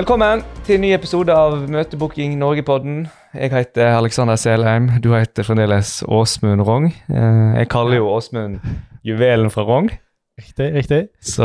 [0.00, 3.02] Velkommen til en ny episode av Møtebooking Norge-podden.
[3.36, 4.86] Jeg heter Alexander Selheim.
[5.04, 6.86] Du heter fremdeles Åsmund Rong.
[7.10, 8.62] Eh, Jeg kaller jo Åsmund
[9.04, 9.90] juvelen fra Rong.
[10.40, 10.70] Riktig.
[10.74, 11.02] riktig.
[11.20, 11.44] Så,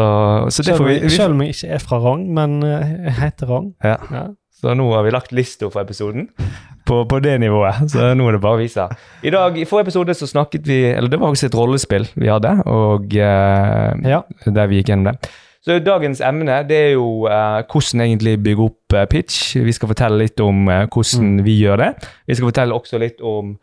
[0.50, 3.18] så det Selv vi, vi selv om jeg ikke er fra Rong, men eh, jeg
[3.20, 3.74] heter Rong.
[3.84, 3.98] ja.
[4.12, 4.26] Ja.
[4.56, 6.30] Så nå har vi lagt lista for episoden
[6.88, 7.90] på, på det nivået.
[7.92, 8.86] Så nå er det bare å vise.
[9.22, 12.32] I dag, i forrige episode så snakket vi Eller det var også et rollespill vi
[12.32, 14.22] hadde, og eh, Ja.
[14.48, 15.34] der vi gikk gjennom det.
[15.66, 19.56] Så dagens emne det er jo eh, hvordan egentlig bygge opp eh, pitch.
[19.66, 21.88] Vi skal fortelle litt om eh, hvordan vi gjør det.
[22.30, 23.56] Vi skal fortelle også litt om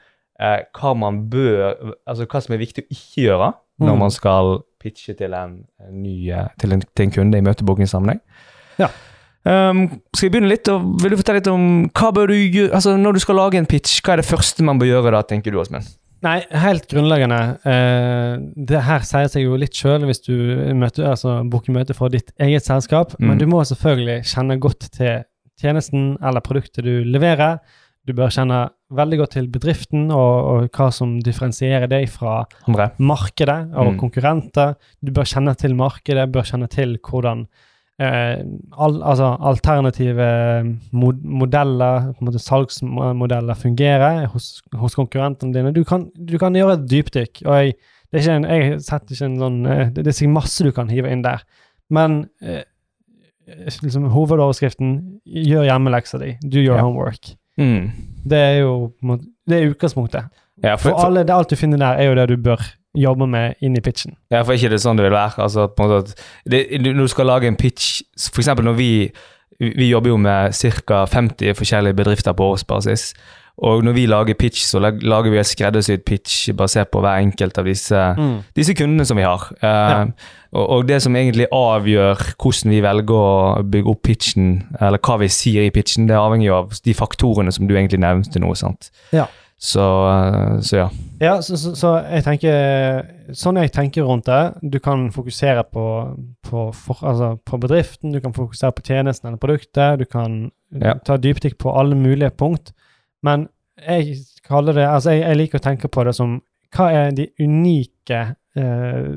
[0.42, 3.52] eh, hva man bør Altså hva som er viktig å ikke gjøre
[3.82, 3.98] når Mm.
[3.98, 4.50] man skal
[4.82, 8.20] pitche til en, en ny eh, til en, til en kunde i møtebookingssammenheng.
[8.78, 8.90] Ja.
[9.42, 12.70] Um, skal vi begynne litt, og Vil du fortelle litt om hva bør du gjøre,
[12.76, 15.22] altså når du skal lage en pitch, hva er det første man bør gjøre da,
[15.26, 15.88] tenker du, Åsmund?
[16.22, 17.38] Nei, helt grunnleggende.
[17.66, 18.36] Eh,
[18.68, 20.34] det her sier seg jo litt sjøl hvis du
[20.78, 23.26] møter, altså, booker møte for ditt eget selskap, Mm.
[23.28, 25.24] men du må selvfølgelig kjenne godt til
[25.60, 27.58] tjenesten eller produktet du leverer.
[28.06, 32.90] Du bør kjenne veldig godt til bedriften og, og hva som differensierer deg fra Andre?
[32.98, 33.98] markedet og Mm.
[34.00, 34.74] konkurrenter.
[35.04, 37.46] Du bør kjenne til markedet, bør kjenne til hvordan
[38.00, 40.26] al, altså alternative
[40.92, 45.72] mod modeller, salgsmodeller, fungerer hos, hos konkurrentene dine.
[45.76, 47.42] Du kan, du kan gjøre et dypdykk.
[47.46, 47.74] og jeg,
[48.12, 48.80] det en, jeg
[49.22, 51.44] en sånn, eh, det, det er masse du kan hive inn der.
[51.92, 52.64] Men eh,
[53.82, 56.34] liksom, hovedoverskriften gjør hjemmeleksa di.
[56.42, 56.82] Do your Ja.
[56.82, 57.34] homework.
[57.60, 57.90] Mm.
[58.24, 58.92] Det er jo
[59.48, 60.30] det er utgangspunktet.
[60.62, 62.60] Ja, For, alle, det alt du finner der, er jo det du bør
[62.98, 64.16] jobbe med inn i pitchen.
[64.32, 65.40] Ja, for ikke det er sånn det vil være.
[65.44, 66.16] Altså, på en måte
[66.48, 68.90] det, når du skal lage en pitch, for eksempel når vi,
[69.60, 71.04] vi jobber jo med ca.
[71.08, 73.12] 50 forskjellige bedrifter på årsbasis,
[73.62, 77.58] og når vi lager pitch, så lager vi en skreddersydd pitch basert på hver enkelt
[77.60, 78.00] av disse,
[78.56, 79.44] disse kundene som vi har.
[79.60, 80.08] Eh,
[80.56, 84.48] og, og det som egentlig avgjør hvordan vi velger å bygge opp pitchen,
[84.80, 88.00] eller hva vi sier i pitchen, det avhenger jo av de faktorene som du egentlig
[88.02, 88.90] nevnte nå, sant?
[89.12, 89.28] Ja.
[89.62, 90.88] Så, eh, så ja.
[91.22, 93.04] Ja, så, så, så jeg tenker
[93.38, 94.40] Sånn jeg tenker rundt det
[94.74, 95.84] Du kan fokusere på,
[96.42, 100.96] på, for, altså på bedriften, du kan fokusere på tjenesten eller produktet, du kan Ja.
[101.04, 102.72] ta dypdykk på alle mulige punkt.
[103.22, 103.46] Men
[103.86, 104.16] jeg
[104.48, 106.40] det Altså, jeg, jeg liker å tenke på det som
[106.74, 108.20] Hva er de unike
[108.56, 109.14] eh,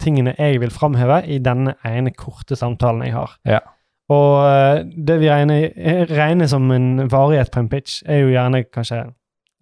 [0.00, 3.36] tingene jeg vil framheve i denne ene korte samtalen jeg har?
[3.44, 3.60] Ja.
[4.10, 8.32] Og eh, det vi regner, eh, regner som en varighet på en pitch, er jo
[8.34, 9.04] gjerne kanskje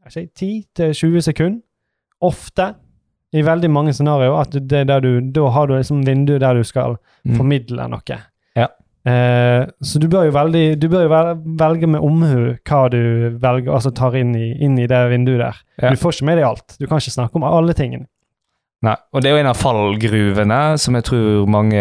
[0.04, 1.60] kanskje 10-20 sekunder.
[2.24, 2.70] Ofte,
[3.36, 6.54] i veldig mange scenarioer, at det er der du, da har du liksom vindu der
[6.56, 7.36] du skal Mm.
[7.36, 8.16] formidle noe.
[8.56, 8.68] Ja.
[9.06, 13.36] Eh, så du bør jo veldig, du bør jo vel- velge med omhu hva du
[13.38, 15.56] velger, altså tar inn i, inn i det vinduet der.
[15.82, 15.90] Ja.
[15.90, 16.76] Du får ikke med deg alt.
[16.80, 18.06] Du kan ikke snakke om alle tingene.
[18.86, 21.78] Nei, og det er jo en av fallgruvene som jeg tror mange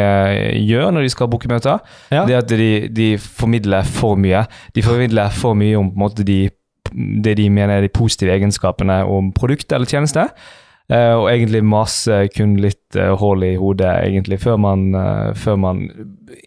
[0.66, 1.84] gjør når de skal booke møter.
[2.09, 2.24] Ja.
[2.25, 4.47] Det at de, de formidler for mye.
[4.74, 6.47] De formidler for mye om måte, de,
[7.24, 10.25] det de mener er de positive egenskapene om produkt eller tjeneste.
[10.88, 15.58] Eh, og egentlig masse kun litt uh, hull i hodet, egentlig, før man, eh, før
[15.59, 15.81] man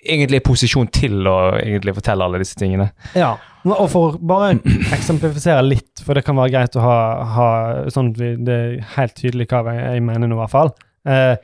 [0.01, 2.89] egentlig er i posisjon til å egentlig fortelle alle disse tingene.
[3.13, 3.35] Ja,
[3.69, 4.55] og for bare
[4.97, 6.99] eksemplifisere litt, for det kan være greit å ha,
[7.37, 7.49] ha
[7.93, 10.73] sånn at det er helt tydelig hva jeg, jeg mener nå, i hvert fall.
[11.05, 11.35] Eh,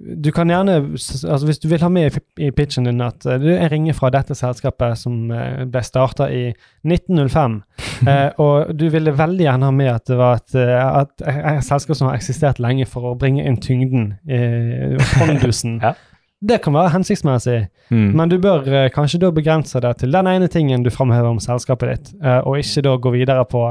[0.00, 3.48] du kan gjerne, altså Hvis du vil ha med i, pitchen din at eh, du
[3.50, 6.50] jeg ringer fra dette selskapet som eh, ble starta i
[6.86, 7.58] 1905,
[8.10, 11.98] eh, og du ville veldig gjerne ha med at det var et, et, et selskap
[11.98, 15.80] som har eksistert lenge for å bringe inn tyngden i fondusen.
[15.90, 15.94] Ja.
[16.40, 17.66] Det kan være hensiktsmessig.
[17.92, 18.12] Mm.
[18.16, 21.40] Men du bør eh, kanskje da begrense det til den ene tingen du framhever om
[21.42, 23.66] selskapet ditt, eh, og ikke da gå videre på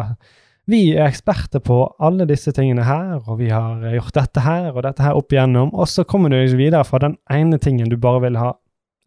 [0.70, 4.70] Vi er eksperter på alle disse tingene her, og vi har eh, gjort dette her
[4.76, 7.90] og dette her opp igjennom, og så kommer du ikke videre fra den ene tingen
[7.90, 8.52] du bare vil ha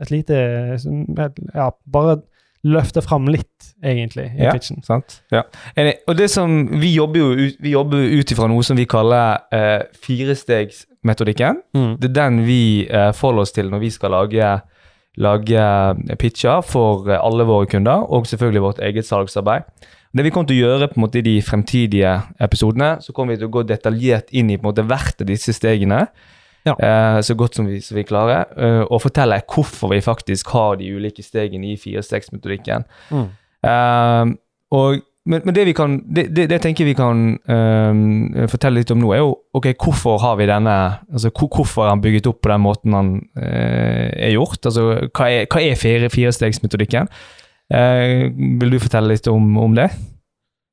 [0.02, 0.34] et lite
[1.54, 2.16] Ja, bare
[2.66, 4.52] løfte fram litt, egentlig, i Ja.
[4.54, 4.82] pitchen.
[4.86, 5.20] Sant?
[5.34, 5.42] Ja.
[5.76, 5.96] Enig.
[6.08, 9.82] Og det som Vi jobber jo vi jobber ut ifra noe som vi kaller eh,
[9.98, 11.62] firestegsmetodikken.
[11.74, 11.96] Mm.
[12.00, 14.52] Det er den vi eh, forholder oss til når vi skal lage,
[15.18, 19.62] lage pitcher for eh, alle våre kunder, og selvfølgelig vårt eget salgsarbeid.
[20.12, 22.12] Det vi kommer til å gjøre på en måte i de fremtidige
[22.44, 25.30] episodene, så kommer vi til å gå detaljert inn i på en måte hvert av
[25.30, 26.04] disse stegene.
[26.68, 26.74] Ja.
[26.76, 30.76] Eh, så godt som vi, som vi klarer, eh, og fortelle hvorfor vi faktisk har
[30.78, 32.84] de ulike stegene i firestegsmetodikken.
[33.10, 33.24] Mm.
[33.66, 34.36] Eh,
[34.76, 38.90] og, men, men det vi kan det, det, det tenker vi kan ehm, fortelle litt
[38.90, 40.72] om nå, er jo ok, hvorfor har vi denne
[41.12, 44.58] altså hvor, Hvorfor er han bygget opp på den måten han eh, er gjort?
[44.66, 47.10] altså Hva er, hva er fire, firestegsmetodikken?
[47.72, 48.28] Eh,
[48.60, 49.88] vil du fortelle litt om, om det?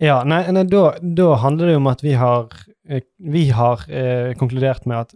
[0.03, 2.47] Ja, nei, nei da, da handler det jo om at vi har,
[2.89, 5.15] eh, vi har eh, konkludert med at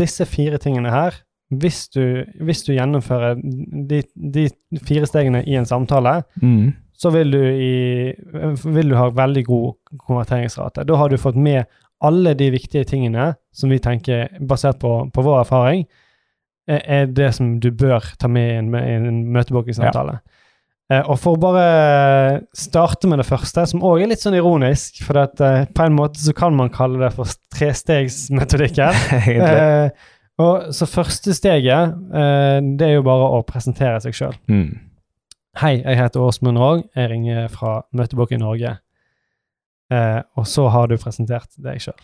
[0.00, 4.44] disse fire tingene her hvis du, hvis du gjennomfører de, de
[4.86, 6.72] fire stegene i en samtale, Mm.
[6.94, 8.12] så vil du, i,
[8.70, 10.84] vil du ha veldig god konverteringsrate.
[10.86, 11.64] Da har du fått med
[12.06, 15.86] alle de viktige tingene som vi tenker, basert på, på vår erfaring,
[16.70, 20.20] er er det som du bør ta med i en, i en møtebookingsamtale.
[20.20, 20.36] Eh,
[21.06, 21.64] og for å bare
[22.56, 25.94] starte med det første, som òg er litt sånn ironisk, for at, eh, på en
[25.94, 28.98] måte så kan man kalle det for trestegsmetodikken.
[29.50, 29.90] Eh,
[30.40, 34.38] og så første steget, eh, det er jo bare å presentere seg sjøl.
[34.48, 34.78] Mm.
[35.60, 36.86] Hei, jeg heter Åsmund Rogg.
[36.96, 38.78] Jeg ringer fra Møtebok i Norge.
[39.92, 41.98] Eh, og så har du presentert deg sjøl.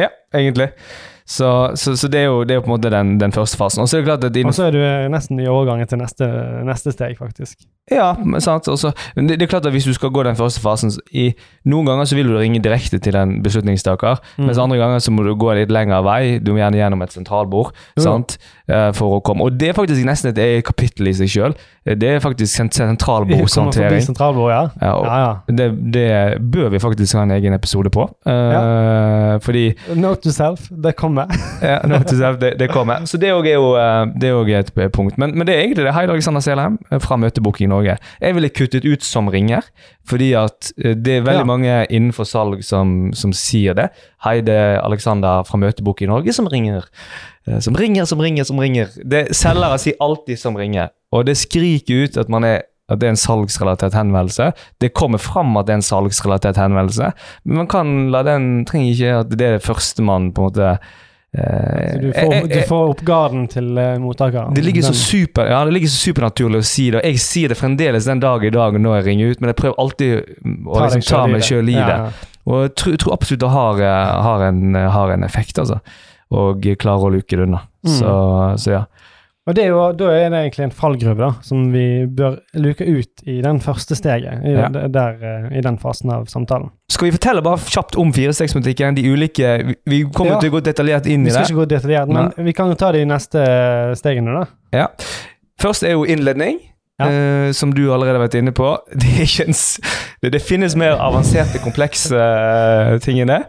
[0.00, 0.70] Ja, egentlig.
[1.26, 3.56] Så, så, så det, er jo, det er jo på en måte den, den første
[3.56, 3.80] fasen.
[3.80, 5.98] Og så er det klart at Og så er du eh, nesten i overgangen til
[5.98, 6.26] neste,
[6.68, 7.64] neste steg, faktisk.
[7.92, 8.68] Ja, sant.
[8.68, 11.30] Også, det, det er klart at hvis du skal gå den første fasen i,
[11.68, 14.46] Noen ganger så vil du ringe direkte til den beslutningstaker, Mm.
[14.48, 16.38] mens andre ganger så må du gå en litt lengre vei.
[16.44, 18.02] Du må gjerne gjennom et sentralbord mm.
[18.04, 18.36] sant?
[18.68, 19.44] Eh, for å komme.
[19.44, 21.56] Og det er faktisk nesten et kapittel i seg sjøl.
[21.84, 24.00] Det er faktisk sentralbordshåndtering.
[24.02, 24.62] sentralbord, ja.
[24.80, 25.32] Ja, Ja, ja.
[25.52, 26.06] det, det
[26.40, 28.08] bør vi faktisk ha en egen episode på.
[28.26, 31.13] Eh, Fordi Note to self, det kommer.
[31.18, 33.04] Ja, to self, det, det kommer.
[33.06, 35.18] Så det er jo eh, det er et punkt.
[35.18, 35.94] Men, men det er egentlig det.
[35.94, 37.96] Hei, Alexander Selheim eh, fra Møtebooking Norge.
[38.20, 39.62] Jeg ville kuttet ut som ringer,
[40.08, 41.44] fordi at eh, det er veldig Ja.
[41.44, 43.88] mange innenfor salg som, som sier det.
[44.24, 46.84] Hei, det er Alexander fra Møtebooking Norge som ringer.
[47.46, 48.88] Eh, Som ringer, som ringer, som ringer.
[49.04, 53.06] Det, selgere sier alltid 'som ringer', og det skriker ut at man er at det
[53.08, 54.50] er en salgsrelatert henvendelse.
[54.82, 57.12] Det kommer fram at det er en salgsrelatert henvendelse,
[57.48, 60.50] men man kan la den trenger ikke at det er det første man på en
[60.50, 60.68] måte
[61.34, 64.54] eh, du får, jeg- du får opp garden til uh, mottakeren.
[64.54, 67.00] det ligger, så super, ja, det ligger så supernaturlig å si det.
[67.00, 69.56] og Jeg sier det fremdeles den dag i dag når jeg ringer ut, men jeg
[69.62, 70.14] prøver alltid
[70.66, 71.98] å Ta liksom ta meg sjøl i det.
[71.98, 72.10] ja.
[72.44, 75.80] Og jeg tror, tror absolutt det har, eh, har, en, har en effekt, altså.
[76.34, 77.62] Og klarer å luke det unna.
[77.86, 77.92] Mm.
[77.96, 78.10] Så,
[78.60, 78.84] så ja.
[79.46, 82.80] Og det er jo, da er det egentlig en fallgruve da, som vi bør luke
[82.88, 84.68] ut i den første steget, i, Ja.
[84.72, 86.70] den, der, eh, i den fasen av samtalen.
[86.88, 88.96] Skal vi fortelle bare kjapt om firestegsmetikken?
[88.96, 90.40] De ulike Vi, vi kommer Ja.
[90.40, 91.50] til å gå detaljert inn Vi i skal det.
[91.50, 93.44] ikke gå detaljert, men vi kan jo ta de neste
[94.00, 94.46] stegene, da.
[94.72, 94.86] Ja.
[95.60, 96.60] Først er jo innledning.
[97.00, 97.08] Ja.
[97.10, 98.78] eh, som du allerede har vært inne på.
[98.94, 99.52] Det, en,
[100.22, 103.40] det, det finnes mer avanserte, komplekse uh, ting enn det.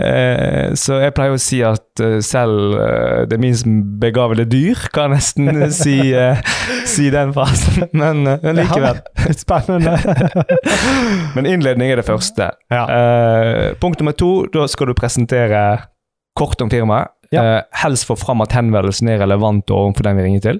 [0.00, 3.68] Eh, så jeg pleier å si at eh, selv eh, det minst
[4.00, 5.50] begavede dyr kan nesten
[5.82, 5.98] si,
[6.88, 7.90] si den fasen.
[8.02, 9.02] Men, men likevel.
[9.02, 9.96] Ja, spennende.
[11.36, 12.52] Men innledning er det første.
[12.72, 12.84] ja.
[13.82, 15.60] Punkt nummer to, da skal du presentere
[16.38, 17.12] kort om firmaet.
[17.32, 17.62] Ja.
[17.80, 20.58] Helst få fram at henvendelsen er relevant overfor den vi ringer til.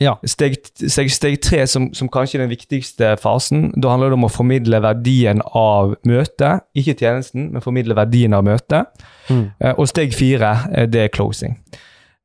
[0.00, 0.14] Ja.
[0.24, 4.26] Steg, steg, steg tre, som, som kanskje er den viktigste fasen, da handler det om
[4.30, 6.64] å formidle verdien av møtet.
[6.78, 8.88] Ikke tjenesten, men formidle verdien av møtet.
[9.28, 9.44] Mm.
[9.60, 11.58] Eh, og steg fire, eh, det er closing.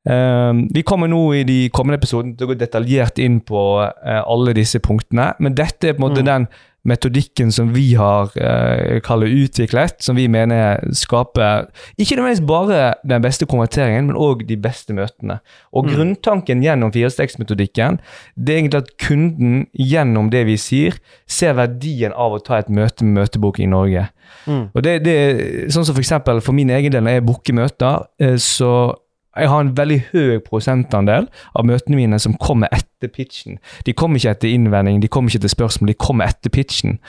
[0.06, 4.22] Eh, vi kommer nå i de kommende episodene til å gå detaljert inn på eh,
[4.22, 6.25] alle disse punktene, men dette er på en måte Mm.
[6.25, 6.48] den
[6.86, 11.66] metodikken som vi har kallet kaller utviklet, som vi mener skaper
[11.98, 15.40] ikke nødvendigvis bare den beste konverteringen, men òg de beste møtene.
[15.74, 15.96] Og Mm.
[15.96, 17.98] grunntanken gjennom firestegsmetodikken
[18.38, 20.94] det er egentlig at kunden gjennom det vi sier,
[21.25, 24.10] ser verdien av å ta et møte med Møtebok i Norge.
[24.46, 24.69] Mm.
[24.75, 28.06] Og det, det sånn som for eksempel for min egen del, når jeg booker møter,
[28.19, 28.94] eh, så
[29.38, 33.60] jeg har en veldig høy prosentandel av møtene mine som kommer etter pitchen.
[33.86, 37.00] De kommer ikke etter innvending, de kommer ikke etter spørsmål, de kommer etter pitchen.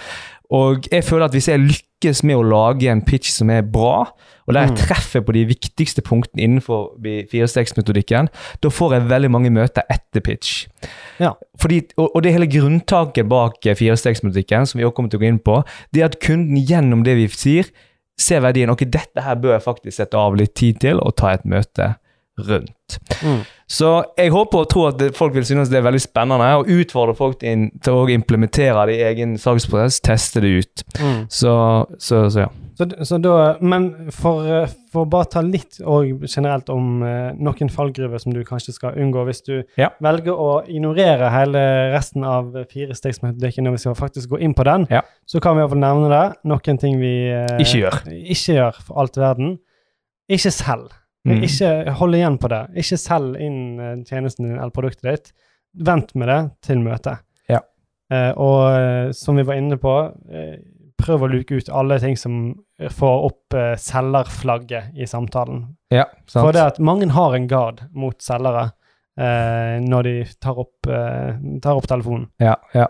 [0.55, 4.13] Og jeg føler at hvis jeg lykkes med å lage en pitch som er bra,
[4.47, 4.77] og der jeg Mm.
[4.77, 6.93] treffer på de viktigste punktene innenfor
[7.33, 8.29] firestegsmetodikken,
[8.63, 10.67] da får jeg veldig mange møter etter pitch.
[11.19, 11.33] Ja.
[11.61, 15.31] Fordi, og, og det hele grunntaket bak firestegsmetodikken, som vi også kommer til å gå
[15.33, 15.61] inn på,
[15.93, 17.71] det er at kunden gjennom det vi sier,
[18.19, 18.71] ser verdien.
[18.73, 21.97] Ok, dette her bør jeg faktisk sette av litt tid til og ta et møte
[22.39, 22.99] rundt.
[23.25, 23.41] Mm.
[23.69, 27.17] Så jeg håper og tror at folk vil synes det er veldig spennende, og utfordre
[27.19, 30.87] folk til, til å implementere det i egen salgsprosess, teste det ut.
[31.01, 31.25] Mm.
[31.33, 31.57] Så,
[31.99, 32.53] så, så ja.
[32.77, 34.45] Så, så da, men for,
[34.93, 38.99] for å bare ta litt og generelt om eh, noen fallgruver som du kanskje skal
[39.01, 39.89] unngå hvis du Ja.
[40.05, 41.63] velger å ignorere hele
[41.95, 45.01] resten av fire firestegsmetodikken når vi skal faktisk gå inn på den, Ja.
[45.25, 46.37] så kan vi iallfall nevne det.
[46.53, 47.99] Noen ting vi eh, Ikke gjør.
[48.13, 49.57] Ikke gjør for alt verden.
[50.29, 50.93] Ikke selg.
[51.27, 51.43] Mm.
[51.43, 52.63] Ikke hold igjen på det.
[52.79, 55.33] Ikke selg inn eh, tjenesten din eller produktet ditt.
[55.87, 57.25] Vent med det til møtet.
[57.51, 57.61] Ja.
[58.13, 59.95] Eh, og eh, som vi var inne på,
[60.31, 60.57] eh,
[60.97, 65.65] prøv å luke ut alle ting som får opp eh, selgerflagget i samtalen.
[65.93, 66.41] Ja, sant.
[66.45, 68.71] For det at mange har en gard mot selgere
[69.19, 72.31] eh, når de tar opp, tar opp telefonen.
[72.43, 72.87] Ja, ja.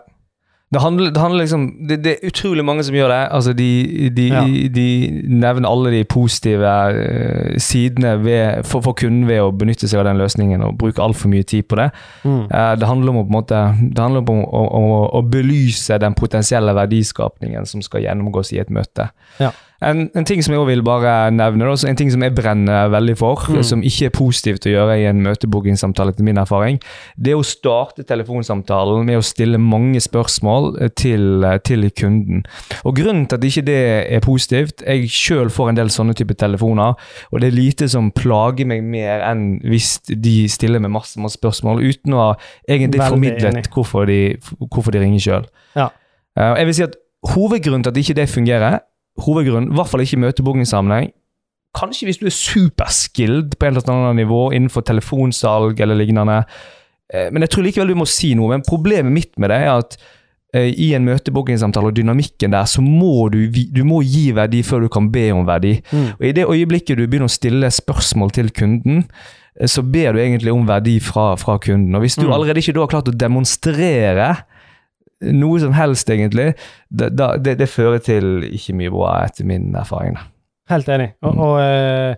[0.67, 3.19] Det handler, det handler liksom det, det er utrolig mange som gjør det.
[3.31, 4.41] Altså de, de, Ja.
[4.75, 4.87] de
[5.31, 10.09] nevner alle de positive uh, sidene ved, for, for kunden ved å benytte seg av
[10.09, 11.87] den løsningen og bruke altfor mye tid på det.
[12.25, 12.49] Mm.
[12.51, 14.83] Uh, det handler om å, måte, det handler om å, å,
[15.21, 19.07] å belyse den potensielle verdiskapningen som skal gjennomgås i et møte.
[19.39, 19.53] Ja.
[19.81, 22.87] En, en ting som jeg også vil bare nevne, da, en ting som jeg brenner
[22.89, 23.63] veldig for, Mm.
[23.63, 26.79] som ikke er positivt å gjøre i en møtebookingsamtale, etter min erfaring,
[27.15, 32.43] det er å starte telefonsamtalen med å stille mange spørsmål eh, til, eh, til kunden.
[32.85, 33.77] Og Grunnen til at ikke det
[34.17, 36.95] er positivt Jeg sjøl får en del sånne typer telefoner,
[37.31, 41.37] og det er lite som plager meg mer enn hvis de stiller med masse, masse
[41.37, 42.35] spørsmål uten å ha
[42.67, 43.67] egentlig Veldig formidlet enig.
[43.73, 44.37] hvorfor de,
[44.73, 45.45] hvorfor de ringer sjøl.
[45.75, 45.89] Ja.
[46.35, 46.95] jeg vil si at
[47.27, 48.79] Hovedgrunnen til at ikke det fungerer,
[49.25, 51.11] hovedgrunnen, i hvert fall ikke i møtebookingsammenheng,
[51.77, 56.39] Kanskje hvis du er superskilled på en eller annen nivå innenfor telefonsalg eller lignende.
[57.13, 58.49] Eh, Men jeg tror likevel du må si noe.
[58.55, 59.97] Men problemet mitt med det er at
[60.55, 64.87] eh, i en møtebookingsamtale og dynamikken der, så må du, du må gi verdi før
[64.87, 65.75] du kan be om verdi.
[65.91, 66.07] Mm.
[66.17, 69.03] Og I det øyeblikket du begynner å stille spørsmål til kunden,
[69.59, 71.93] eh, så ber du egentlig om verdi fra, fra kunden.
[71.95, 72.33] Og Hvis du Mm.
[72.33, 74.31] allerede ikke har klart å demonstrere
[75.21, 76.51] noe som helst, egentlig,
[76.89, 80.13] det, det, det fører til ikke mye bra, etter min erfaring.
[80.17, 80.25] da.
[80.69, 81.13] Helt enig.
[81.23, 81.39] Og, Mm.
[81.39, 82.15] og eh,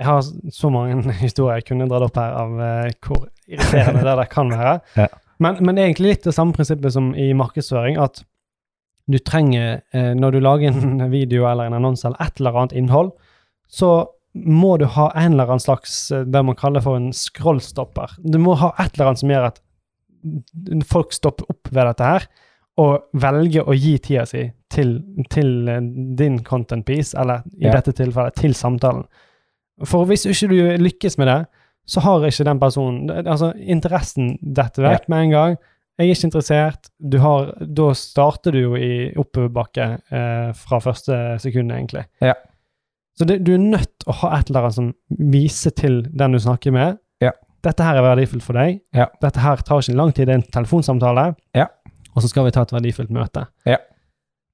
[0.00, 0.22] jeg har
[0.56, 4.50] så mange historier jeg kunne dratt opp her av eh, hvor irriterende det der kan
[4.50, 4.78] være.
[5.04, 5.06] Ja.
[5.40, 8.22] Men, men egentlig litt det samme prinsippet som i markedsføring, at
[9.10, 12.74] du trenger, eh, når du lager en video eller en annonse eller et eller annet
[12.76, 13.12] innhold,
[13.72, 13.92] så
[14.34, 18.12] må du ha en eller annen slags det man kaller for en scrollstopper.
[18.22, 19.58] Du må ha et eller annet som gjør at
[20.88, 22.26] folk stopper opp ved dette her,
[22.80, 24.94] og velger å gi tida si til,
[25.30, 25.80] til eh,
[26.16, 27.72] din content piece, eller i Ja.
[27.76, 29.04] dette tilfellet til samtalen.
[29.84, 31.40] For hvis ikke du lykkes med det,
[31.90, 35.56] så har ikke den personen Altså, interessen detter vekk med en gang.
[35.98, 36.90] Jeg er ikke interessert.
[37.10, 42.04] Du har, da starter du jo i oppoverbakke eh, fra første sekund, egentlig.
[42.22, 42.34] Ja.
[43.18, 44.94] Så det, du er nødt til å ha et eller annet som
[45.32, 46.96] viser til den du snakker med.
[47.20, 47.32] Ja.
[47.64, 48.80] Dette her er verdifullt for deg.
[48.96, 49.10] Ja.
[49.22, 51.30] Dette her tar ikke lang tid, det er en telefonsamtale.
[51.56, 51.68] Ja.
[52.14, 53.46] Og så skal vi ta et verdifullt møte.
[53.68, 53.78] Ja.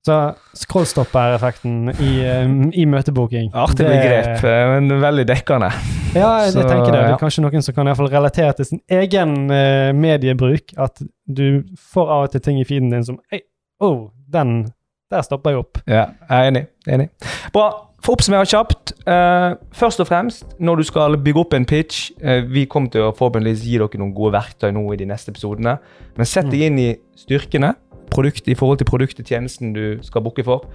[0.06, 0.16] Så
[0.54, 5.70] scrollstopper-effekten i, eh, i møtebooking Artig begrep, eh, men veldig dekkende.
[6.14, 7.00] Ja, jeg, Så, tenker det.
[7.00, 10.72] Det er kanskje noen som kan i hvert fall relatere til sin egen uh, mediebruk.
[10.78, 13.40] At du får av og til ting i feeden din som Å,
[13.84, 13.98] oh,
[14.32, 14.72] den
[15.12, 15.82] Der stopper jeg opp.
[15.86, 16.64] Ja, jeg er enig.
[16.88, 17.10] enig.
[17.52, 17.66] Bra.
[18.06, 18.92] For å oppsummere kjapt.
[19.02, 23.02] Uh, først og fremst, når du skal bygge opp en pitch uh, Vi kommer til
[23.02, 25.72] å forhåpentligvis gi dere noen gode verktøy nå i de neste episodene.
[26.14, 27.72] Men sett deg inn i styrkene
[28.14, 30.68] produkt, i forhold til produktet, tjenesten du skal booke for.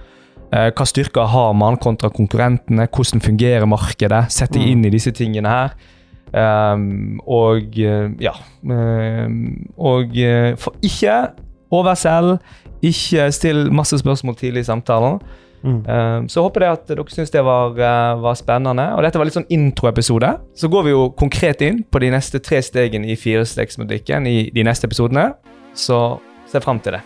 [0.52, 2.84] Uh, hva styrker har man kontra konkurrentene?
[2.92, 4.26] Hvordan fungerer markedet?
[4.28, 4.72] Sett deg Mm.
[4.74, 5.72] inn i disse tingene her.
[6.32, 8.32] Um, og ja
[8.64, 10.14] um, Og
[10.56, 11.16] for ikke
[11.72, 12.44] overselg.
[12.84, 15.20] Ikke still masse spørsmål tidlig i samtalen.
[15.62, 15.78] Mm.
[15.86, 18.88] Um, så håper jeg at dere syns det var, eh, var spennende.
[18.96, 20.34] Og dette var litt sånn introepisode.
[20.58, 24.66] Så går vi jo konkret inn på de neste tre stegene i firestegsmetodikken i de
[24.66, 25.32] neste episodene.
[25.74, 27.02] Så se fram til det.